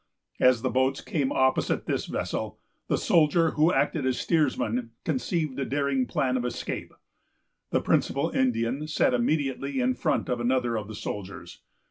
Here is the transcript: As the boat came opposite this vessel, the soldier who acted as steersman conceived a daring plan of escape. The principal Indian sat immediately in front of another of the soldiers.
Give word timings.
As 0.39 0.63
the 0.63 0.69
boat 0.71 1.03
came 1.05 1.31
opposite 1.31 1.85
this 1.85 2.07
vessel, 2.07 2.57
the 2.87 2.97
soldier 2.97 3.51
who 3.51 3.71
acted 3.71 4.03
as 4.07 4.19
steersman 4.19 4.89
conceived 5.05 5.59
a 5.59 5.63
daring 5.63 6.07
plan 6.07 6.37
of 6.37 6.43
escape. 6.43 6.95
The 7.69 7.81
principal 7.81 8.31
Indian 8.31 8.87
sat 8.87 9.13
immediately 9.13 9.79
in 9.79 9.93
front 9.93 10.27
of 10.27 10.39
another 10.39 10.75
of 10.75 10.87
the 10.87 10.95
soldiers. 10.95 11.61